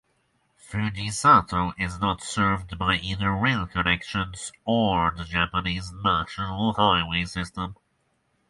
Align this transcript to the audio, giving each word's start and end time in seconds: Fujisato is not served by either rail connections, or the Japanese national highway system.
Fujisato 0.59 1.75
is 1.79 1.99
not 1.99 2.23
served 2.23 2.79
by 2.79 2.95
either 2.95 3.29
rail 3.31 3.67
connections, 3.67 4.51
or 4.65 5.13
the 5.15 5.23
Japanese 5.25 5.91
national 5.93 6.73
highway 6.73 7.23
system. 7.23 7.75